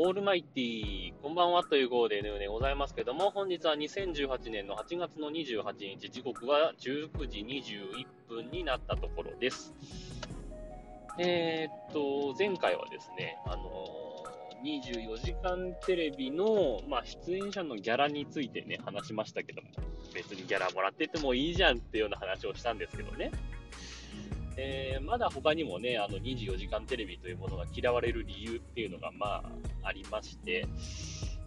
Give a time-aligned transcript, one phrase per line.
[0.00, 9.74] オールマイティこんばんはという号でのようでございますけども、本日は2018年の8月の28日、時刻は19時21分になったところです。
[11.18, 19.68] えー、っと、前回はですね、あのー、24時間テレビの、まあ、出演者のギャラについてね、話しましたけども、
[20.14, 23.32] 別にギャラもらっててもいいじゃんっていうような話をしたんですけどね。
[24.60, 29.42] えー、まだ他にもね、あの24時間テレビというものが嫌われる理由っていうのが、まあ、
[29.84, 30.66] ありまして、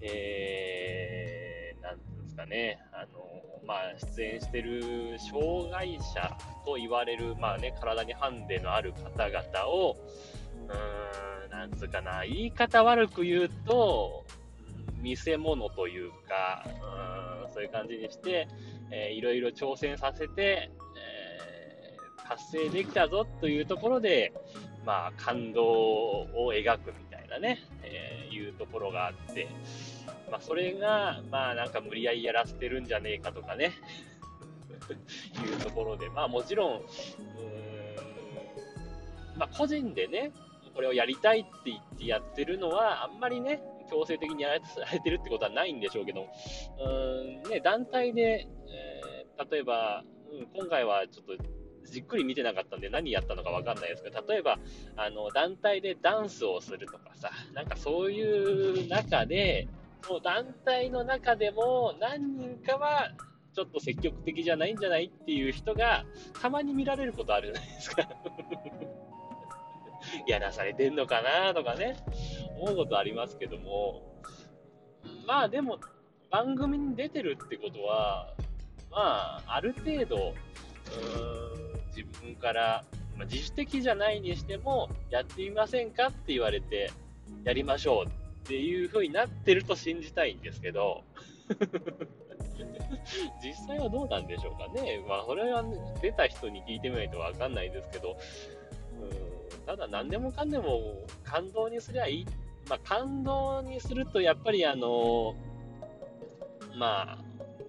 [0.00, 3.78] えー、なんていうんですかね、あの、まあ、
[4.16, 9.98] 出演してる障害者と言われる、まあね、体にハンデのある方々を、
[10.66, 14.24] うーん、なんつうかな、言い方悪く言うと、
[15.02, 18.48] 見せ物というか、うんそういう感じにして、
[18.90, 20.70] えー、いろいろ挑戦させて、
[22.28, 24.32] 達成できたぞというところで、
[24.84, 29.48] まあ、感動を描くみたいなね、えー、いうところがあって、
[30.30, 33.72] まあ、それが、まあ、なんか無理やりやらせてるんじゃねえかとかね、
[35.44, 40.32] いうところで、まあ、もちろん、うーん、まあ、個人でね、
[40.74, 44.60] これをやりたいって言ってやってるのは、あんまりね、強制的にやられ
[45.00, 51.44] てるってことはないんでしょうけど、うーん、ね、団体で、えー、例えば、うん、今回はちょっと
[51.84, 54.58] じっくり見てなかったんで何やったのかわかんないですけど、例えば、
[54.96, 59.68] あの、団体でダンスをするとかさ、なんかそういう中で、
[60.08, 63.12] もう団体の中でも何人かは、
[63.54, 66.04] ちょっと積極的じゃないんじゃないっていう人が、
[66.40, 68.08] たまに見られることあるじゃないですか。
[70.26, 71.96] やらされてんのかなとかね、
[72.60, 74.02] 思うことありますけども、
[75.26, 75.78] まあでも、
[76.30, 78.34] 番組に出てるってことは、
[78.90, 82.84] まあ、ある程度、うーん自分から、
[83.16, 86.90] まあ、自主的じゃないにしても、やってみませんかって言われて、
[87.44, 88.10] やりましょうっ
[88.44, 91.04] ていう風になってると信じたいんですけど、
[93.42, 95.04] 実際はどうなんでしょうかね。
[95.08, 98.16] まあ、それは、ね、出た人に聞いてみないとわかんないですけど、
[99.00, 99.04] う
[99.62, 102.26] ん、ただ何でもかんでも感動にすりゃいい。
[102.68, 105.34] まあ、感動にすると、やっぱりあの、
[106.76, 107.23] まあ、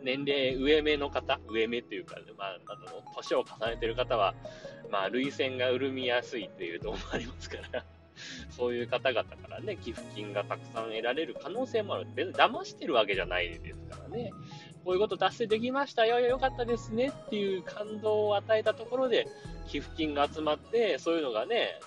[0.06, 4.36] 年齢上目の方、上目というか、まあ、あの、年を重ねてる方は、
[4.92, 7.84] まあ、涙腺が潤みやすいっていうところもありますから
[8.52, 12.08] そういう方々からね、寄付金がたくさん得られる可能性もある。
[12.14, 14.32] 別に騙してるわけじゃないですからね。
[14.86, 19.28] こういうこと達成できましたよ、よかったですねっていう感動を与えたところで、
[19.68, 21.80] 寄付金が集まって、そういうのがね、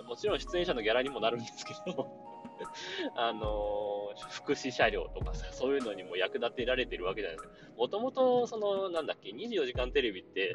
[0.00, 2.06] えー、もちろん出演者のギャラにもなるんですけど
[3.16, 7.72] あのー、福祉車両とかさ、 そういうのにも役立てられてるわけじゃないですか。
[7.76, 10.52] もともと、その、なんだっけ、24時間テレビって、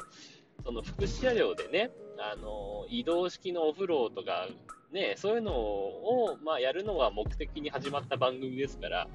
[0.64, 4.48] その福祉車両でね、あの、移動式のお風呂とか、
[4.90, 9.08] ね、そういうのを、まあ、やるのが目的に始まった番組ですから、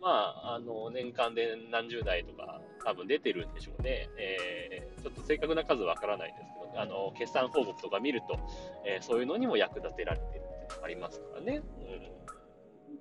[0.00, 4.08] まあ、あの、年間で何十台とか多分出てるんでしょうね。
[4.16, 8.38] えー、ちょっと正確な数わからないですけど、あの、決算報告とか見ると、
[8.86, 11.56] えー、そういうのにも役立てられてるってありますからね。
[11.56, 12.39] うん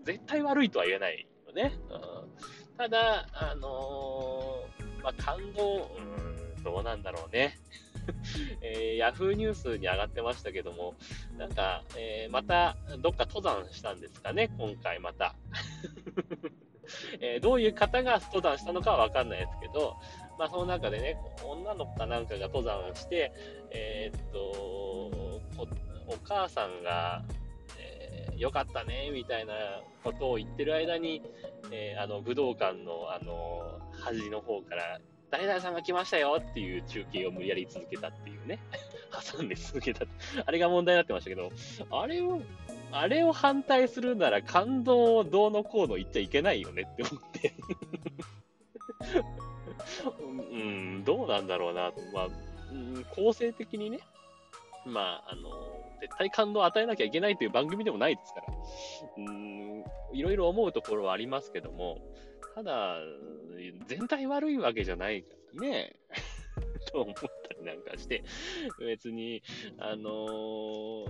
[0.03, 1.73] 絶対悪いとは言えないよね。
[1.89, 5.91] うん、ただ、あのー、まあ、感動、
[6.57, 7.57] うん、どうなんだろうね。
[8.61, 10.95] えー、ヤフーニュースに上がってましたけども、
[11.37, 15.35] なんか、えー、また、どっか登山したんですかね、今回また。
[17.21, 19.95] えー、どういう方が登山したのかはわかんないですけど、
[20.39, 23.31] まあ、その中でね、女の子かなんかが登山をして、
[23.71, 25.39] えー、っと
[26.07, 27.23] お母さんが、
[28.39, 29.53] よかったね、みたいな
[30.03, 31.21] ことを言ってる間に、
[31.71, 38.59] えー、あの、武道館の、あの、端の方から、誰々さんが来ましたよっていう中継を無理やり続けたっていうね。
[39.37, 40.05] 挟んで続けた。
[40.45, 41.51] あれが問題になってましたけど、
[41.91, 42.41] あれを、
[42.91, 47.53] あれを反対するなら感動をどうのこうの言っちゃいけないよねって思って
[50.51, 52.01] うん、どうなんだろうなと。
[52.13, 52.27] まあ、
[52.71, 53.99] うん、構成的にね、
[54.85, 55.49] まあ、あの、
[56.01, 58.47] 絶対感動を与えなきゃいけないという番組でもないですから、
[59.17, 59.83] うん、
[60.13, 61.99] いろいろ思うところはありますけども、
[62.55, 62.97] ただ、
[63.87, 65.95] 全体悪いわけじゃないからね、
[66.91, 68.23] と思ったりなんかして、
[68.79, 69.43] 別に、
[69.77, 71.07] あのー、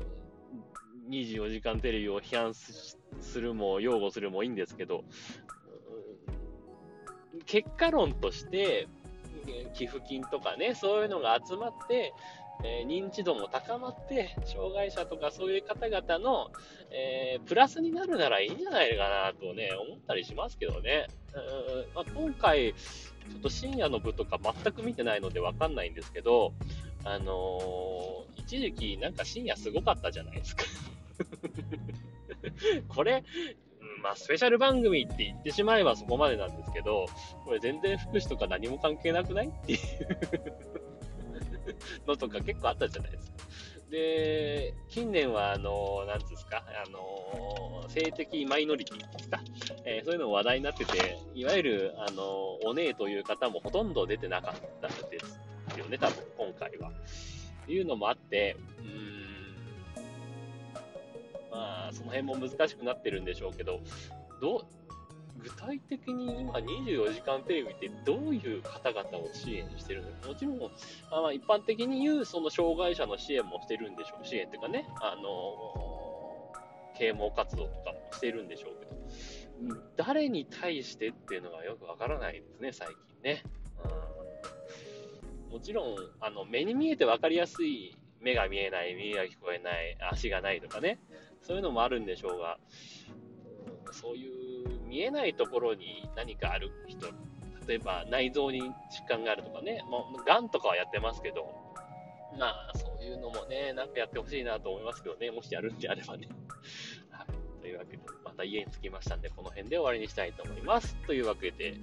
[1.09, 2.97] 24時間テレビを批判す
[3.39, 5.03] るも、擁護するもいいんですけど、
[7.45, 8.87] 結果論として、
[9.73, 12.13] 寄付金とかね、そういうのが集まって、
[12.63, 16.51] えー、認知度も高まって、障害者とかそういう方々の、
[16.91, 21.07] えー、プラスになるならいいんじゃないかなとね、思ったりしますけどね。
[21.33, 26.53] うんまあ、今回、ちょっと深夜の部とか全く見てないのでわかんないんですけど、
[27.05, 30.65] あのー、一時期なんか深夜すごかったじゃないですか。
[32.89, 33.23] これ、
[34.03, 37.05] まあ、スペシャル番組って言ってしまえばそこまでなんですけど、
[37.45, 40.88] これ全然福祉とか何も関係なくないっていう
[42.07, 43.37] のとか結構あったじゃないですか。
[43.89, 49.41] で、近年は、あの、なんですか、あの、性的マイノリティですか、
[49.83, 55.39] えー、そういうのも話題になってて、いわゆる、あの、お姉という方もほとんど出てなかったです
[55.79, 56.91] よね、多分、今回は。
[57.67, 59.99] いうのもあって、うん、
[61.51, 63.79] まあ、その辺も難しくなってるんでしょうけど、
[64.41, 64.65] どう、
[65.39, 70.09] 具体的に今24時間テレビってどういう方々を支援してるの？
[70.29, 70.59] もちろん、
[71.11, 74.25] あまあ、一般的に言うその障害者の支援もしてるんでしょう。
[74.25, 76.51] 支援っていうかね、あの、
[76.97, 83.43] 啓蒙活動とかもしてるんでしょうけど、誰に対してっていうのがよくわからないですね、最近ね。
[85.47, 90.99] うん、もちろん、あの、目に見えてわかりやすい目が見えない、耳が聞こえない、足がないとかね、
[91.41, 92.59] そういうのもあるんでしょうが、
[93.93, 94.29] そうい
[94.63, 97.07] う見えないところに何かある人、
[97.67, 98.73] 例えば内臓に疾
[99.07, 101.53] 患があるとかね、もう、がんとかはやってますけど、
[102.37, 106.27] まあ、そういうのもね、なんかやってほしいなと思いますけどね、もしやるんであればね。
[107.11, 107.61] はい。
[107.61, 110.95] というわけで、また家に着きましたんで、この辺で終わりにしたいと思います。
[111.07, 111.75] というわけで、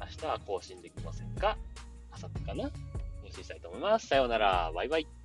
[0.00, 1.56] 明日は更新できませんか？
[2.10, 2.70] 明後日かな？
[3.22, 4.06] 更新したいと思います。
[4.06, 4.70] さようなら。
[4.72, 5.15] バイバイ。